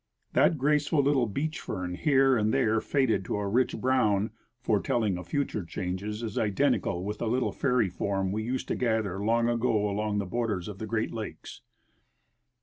That 0.33 0.57
graceful 0.57 1.03
little 1.03 1.27
beach 1.27 1.59
fern, 1.59 1.93
here 1.93 2.35
and 2.35 2.51
there 2.51 2.81
faded 2.81 3.23
to 3.25 3.35
a 3.35 3.47
rich 3.47 3.79
brown, 3.79 4.31
foretelling 4.59 5.15
of 5.19 5.27
future 5.27 5.63
changes, 5.63 6.23
is 6.23 6.39
identical 6.39 7.03
with 7.03 7.19
the 7.19 7.27
little 7.27 7.51
fairy 7.51 7.87
form 7.91 8.31
we 8.31 8.41
used 8.41 8.67
to 8.69 8.75
gather 8.75 9.23
long 9.23 9.47
ago 9.47 9.87
along 9.87 10.17
the 10.17 10.25
borders 10.25 10.67
of 10.67 10.79
the 10.79 10.87
Great 10.87 11.11
Lakes. 11.13 11.61